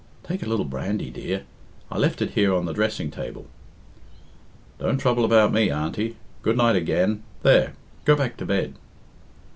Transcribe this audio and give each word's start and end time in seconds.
"Take 0.23 0.41
a 0.41 0.47
little 0.47 0.65
brandy, 0.65 1.11
dear. 1.11 1.43
I 1.91 1.99
left 1.99 2.23
it 2.23 2.31
here 2.31 2.55
on 2.55 2.65
the 2.65 2.73
dressing 2.73 3.11
table." 3.11 3.45
"Don't 4.79 4.97
trouble 4.97 5.23
about 5.23 5.53
me, 5.53 5.69
Auntie. 5.69 6.15
Good 6.41 6.57
night 6.57 6.75
again. 6.75 7.21
There! 7.43 7.73
go 8.03 8.15
back 8.15 8.35
to 8.37 8.45
bed." 8.47 8.73